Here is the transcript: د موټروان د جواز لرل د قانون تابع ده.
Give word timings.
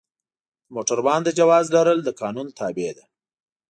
د 0.67 0.67
موټروان 0.75 1.21
د 1.23 1.29
جواز 1.39 1.65
لرل 1.75 1.99
د 2.03 2.09
قانون 2.21 2.47
تابع 2.59 2.89
ده. 2.97 3.05